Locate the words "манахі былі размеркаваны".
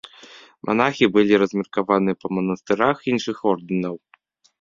0.67-2.11